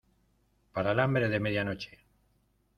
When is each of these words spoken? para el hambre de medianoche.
para 0.73 0.93
el 0.93 0.99
hambre 0.99 1.29
de 1.29 1.39
medianoche. 1.39 1.99